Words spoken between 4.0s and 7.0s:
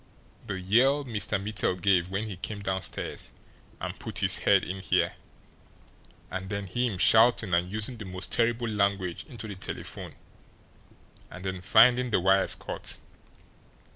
his head in here, and then him